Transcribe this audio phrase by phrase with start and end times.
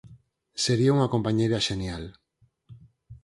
[0.63, 2.03] Sería unha compañeira xenial.